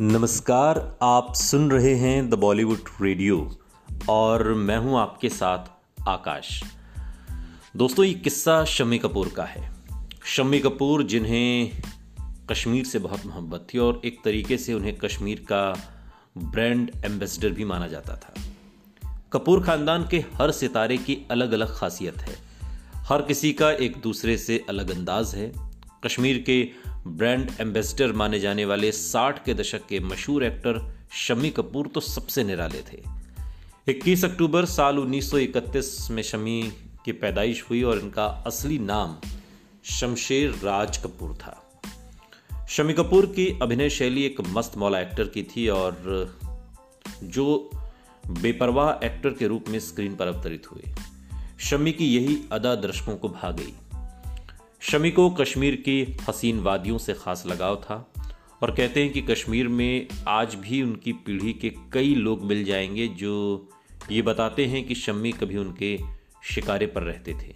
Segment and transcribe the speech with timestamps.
[0.00, 3.56] नमस्कार, आप सुन रहे हैं द बॉलीवुड रेडियो
[4.08, 5.58] और मैं हूँ आपके साथ
[6.08, 6.62] आकाश।
[7.76, 9.72] दोस्तों, ये किस्सा शम्मी कपूर का है।
[10.24, 11.70] शम्मी कपूर जिन्हें
[12.50, 15.92] कश्मीर से बहुत मोहब्बत थी और एक तरीके से उन्हें कश्मीर का
[16.38, 18.34] ब्रांड एम्बेसडर भी माना जाता था।
[19.32, 22.36] कपूर खानदान के हर सितारे की अलग अलग खासियत है।
[22.96, 25.52] हर किसी का एक दूसरे से अलग अंदाज है।
[26.04, 31.86] कश्मीर के ब्रांड एम्बेसडर माने जाने वाले 60 के दशक के मशहूर एक्टर शमी कपूर
[31.86, 33.02] तो सबसे निराले थे।
[33.88, 36.72] 21 अक्टूबर साल 1931 में शमी
[37.04, 39.16] की पैदाइश हुई और इनका असली नाम
[39.84, 41.70] शमशेर राज कपूर था।
[42.68, 46.34] शमी कपूर की अभिनय शैली एक मस्त मौला एक्टर की थी और
[47.22, 47.70] जो
[48.26, 50.94] बेपरवाह एक्टर के रूप में स्क्रीन पर अवतरित हुए।
[51.60, 53.74] शमी की यही अदा दर्शकों को भा गई।
[54.90, 58.12] शमी को कश्मीर की हसीन वादियों से खास लगाव था
[58.62, 63.08] और कहते हैं कि कश्मीर में आज भी उनकी पीढ़ी के कई लोग मिल जाएँगे
[63.08, 63.68] जो
[64.10, 65.98] ये बताते हैं कि शम्मी कभी उनके
[66.44, 67.54] शिकारे पर रहते थे।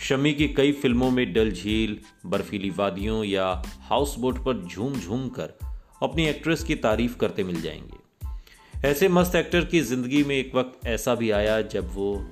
[0.00, 5.28] शमी की कई फ़िल्मों में डल झील बर्फीली वादियों या हाउस बोट पर झूम झूम
[5.28, 5.58] कर
[6.02, 10.86] अपनी एक्ट्रेस की तारीफ़ करते मिल जाएँगे। ऐसे मस्त एक्टर की ज़िंदगी में एक वक्त
[10.86, 12.26] ऐसा भी आया जब वो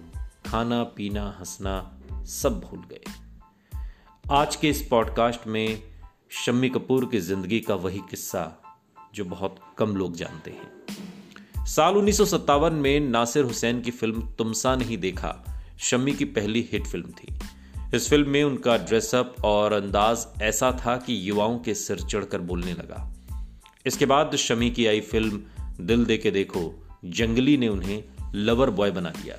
[0.46, 3.19] खाना, पीना, हंसना सब भूल गए।
[4.32, 5.82] आज के इस पॉडकास्ट में
[6.30, 8.62] शम्मी कपूर की ज़िंदगी का वही किस्सा
[9.14, 14.22] जो बहुत कम लोग जानते हैं। साल उन्नीस सौ सत्तावन में नासिर हुसैन की फ़िल्म
[14.38, 17.38] तुमसा नहीं देखा शम्मी की पहली हिट फ़िल्म थी।
[17.94, 22.72] इस फ़िल्म में उनका ड्रेसअप और अंदाज ऐसा था कि युवाओं के सिर चढ़कर बोलने
[22.72, 23.14] लगा।
[23.86, 25.42] इसके बाद शमी की आई फ़िल्म
[25.80, 29.36] दिल दे के देखो, जंगली ने उन्हें लवर बॉय बना दिया।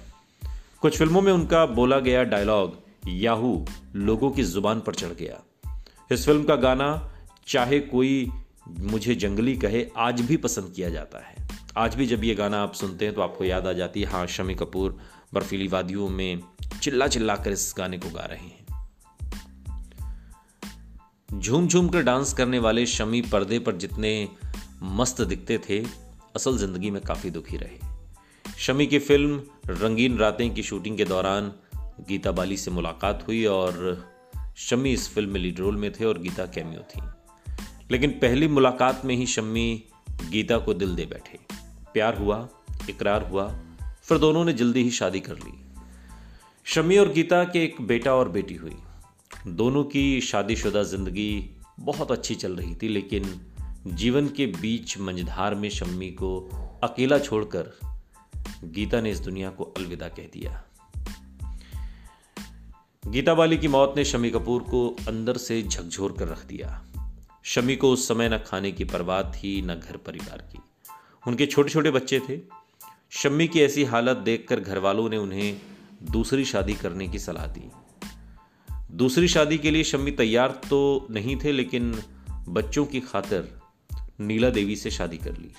[0.81, 5.41] कुछ फ़िल्मों में उनका बोला गया डायलॉग याहू लोगों की ज़ुबान पर चढ़ गया।
[6.11, 7.11] इस फ़िल्म का गाना,
[7.47, 8.31] चाहे कोई
[8.69, 11.47] मुझे जंगली कहे, आज भी पसंद किया जाता है।
[11.77, 14.25] आज भी जब ये गाना आप सुनते हैं तो आपको याद आ जाती है हाँ
[14.27, 14.97] शमी कपूर
[15.33, 16.39] बर्फीली वादियों में
[16.81, 18.59] चिल्ला चिल्ला कर इस गाने को गा रहे हैं।
[21.39, 24.29] झूम झूम कर डांस करने वाले शमी पर्दे पर जितने
[24.83, 25.79] मस्त दिखते थे,
[26.35, 27.79] असल ज़िंदगी में काफ़ी दुखी रहे।
[28.57, 31.51] शमी की फ़िल्म रंगीन रातें की शूटिंग के दौरान
[32.07, 34.05] गीता बाली से मुलाकात हुई और
[34.57, 37.01] शम्मी इस फ़िल्म में लीड रोल में थे और गीता कैमियो थी।
[37.91, 39.83] लेकिन पहली मुलाकात में ही शम्मी
[40.29, 41.39] गीता को दिल दे बैठे।
[41.93, 42.49] प्यार हुआ,
[42.89, 43.59] इकरार हुआ,
[44.03, 45.65] फिर दोनों ने जल्दी ही शादी कर ली।
[46.65, 48.75] शम्मी और गीता के एक बेटा और बेटी हुई।
[49.47, 53.41] दोनों की शादीशुदा ज़िंदगी बहुत अच्छी चल रही थी, लेकिन
[53.87, 56.49] जीवन के बीच मंझधार में शम्मी को
[56.83, 57.79] अकेला छोड़कर
[58.63, 60.63] गीता ने इस दुनिया को अलविदा कह दिया।
[63.11, 66.85] गीता बाली की मौत ने शमी कपूर को अंदर से झकझोर कर रख दिया।
[67.43, 70.59] शमी को उस समय न खाने की परवाह थी, न घर परिवार की।
[71.27, 72.39] उनके छोटे छोटे बच्चे थे।
[73.09, 75.61] शम्मी की ऐसी हालत देखकर घर वालों ने उन्हें
[76.11, 77.71] दूसरी शादी करने की सलाह दी।
[78.91, 82.01] दूसरी शादी के लिए शम्मी तैयार तो नहीं थे, लेकिन
[82.49, 83.59] बच्चों की खातिर
[84.19, 85.51] नीला देवी से शादी कर ली।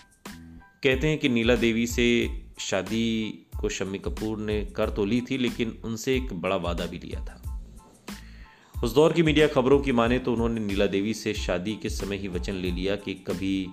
[0.82, 5.38] कहते हैं कि नीला देवी से शादी को शम्मी कपूर ने कर तो ली थी,
[5.38, 7.38] लेकिन उनसे एक बड़ा वादा भी लिया था।
[8.84, 12.16] उस दौर की मीडिया खबरों की माने तो उन्होंने नीला देवी से शादी के समय
[12.16, 13.68] ही वचन ले लिया कि कभी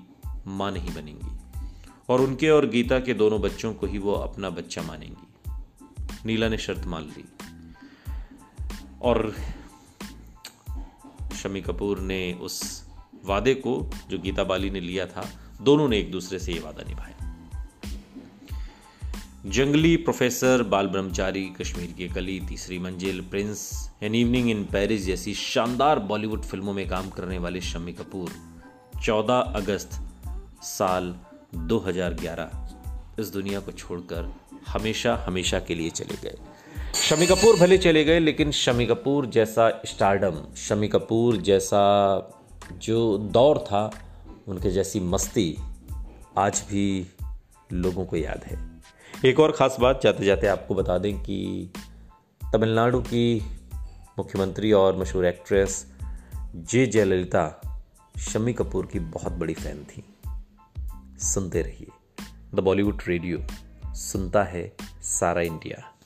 [0.47, 1.37] माँ नहीं बनेंगी।
[2.09, 5.51] और उनके और गीता के दोनों बच्चों को ही वो अपना बच्चा मानेंगी।
[6.25, 7.23] नीला ने शर्त मान ली।
[9.01, 9.35] और
[11.35, 12.85] शमी कपूर ने उस
[13.25, 15.29] वादे को, जो गीता बाली ने लिया था,
[15.61, 17.18] दोनों ने एक दूसरे से ये वादा निभाया।
[19.45, 25.33] जंगली प्रोफेसर बाल ब्रह्मचारी Kashmir Ki Kali, Teesri Manzil, Prince, an evening in Paris जैसी
[25.33, 28.29] शानदार बॉलीवुड फ़िल्मों में काम करने वाले शम्मी कपूर।
[29.03, 29.89] 14 अगस्त,
[30.61, 31.15] साल
[31.55, 32.69] 2011
[33.19, 34.33] इस दुनिया को छोड़कर
[34.67, 36.37] हमेशा हमेशा के लिए चले गए।
[36.95, 41.81] शमी कपूर भले चले गए, लेकिन शमी कपूर जैसा स्टारडम शमी कपूर जैसा
[42.73, 43.91] जो दौर था,
[44.47, 45.57] उनके जैसी मस्ती
[46.37, 47.07] आज भी
[47.73, 48.78] लोगों को याद है।
[49.25, 51.69] एक और ख़ास बात जाते जाते आपको बता दें कि
[52.53, 53.39] तमिलनाडु की
[54.19, 55.93] मुख्यमंत्री और मशहूर एक्ट्रेस
[56.55, 57.61] जे जयललिता,
[58.19, 60.03] शम्मी कपूर की बहुत बड़ी फ़ैन थी।
[61.19, 61.87] सुनते रहिए।
[62.55, 63.39] द बॉलीवुड रेडियो,
[63.93, 65.98] सुनता है सारा इंडिया।